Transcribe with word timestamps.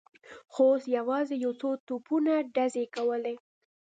خو 0.53 0.63
اوس 0.71 0.83
یوازې 0.97 1.35
یو 1.43 1.51
څو 1.61 1.69
توپونو 1.87 2.33
ډزې 2.55 2.85
کولې. 2.95 3.35